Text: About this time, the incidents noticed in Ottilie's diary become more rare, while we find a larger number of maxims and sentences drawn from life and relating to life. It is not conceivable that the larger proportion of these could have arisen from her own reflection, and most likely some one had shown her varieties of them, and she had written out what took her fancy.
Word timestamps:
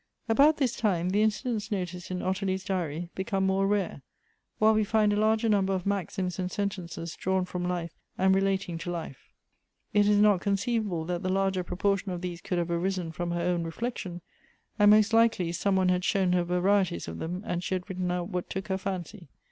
About 0.27 0.57
this 0.57 0.75
time, 0.75 1.09
the 1.11 1.21
incidents 1.21 1.69
noticed 1.71 2.09
in 2.09 2.23
Ottilie's 2.23 2.63
diary 2.63 3.11
become 3.13 3.45
more 3.45 3.67
rare, 3.67 4.01
while 4.57 4.73
we 4.73 4.83
find 4.83 5.13
a 5.13 5.15
larger 5.15 5.47
number 5.47 5.73
of 5.75 5.85
maxims 5.85 6.39
and 6.39 6.51
sentences 6.51 7.15
drawn 7.15 7.45
from 7.45 7.63
life 7.67 7.91
and 8.17 8.33
relating 8.33 8.79
to 8.79 8.89
life. 8.89 9.31
It 9.93 10.07
is 10.07 10.17
not 10.17 10.41
conceivable 10.41 11.05
that 11.05 11.21
the 11.21 11.29
larger 11.29 11.63
proportion 11.63 12.11
of 12.11 12.21
these 12.21 12.41
could 12.41 12.57
have 12.57 12.71
arisen 12.71 13.11
from 13.11 13.29
her 13.29 13.41
own 13.41 13.61
reflection, 13.63 14.21
and 14.79 14.89
most 14.89 15.13
likely 15.13 15.51
some 15.51 15.75
one 15.75 15.89
had 15.89 16.03
shown 16.03 16.33
her 16.33 16.43
varieties 16.43 17.07
of 17.07 17.19
them, 17.19 17.43
and 17.45 17.63
she 17.63 17.75
had 17.75 17.87
written 17.87 18.09
out 18.09 18.29
what 18.29 18.49
took 18.49 18.69
her 18.69 18.79
fancy. 18.79 19.29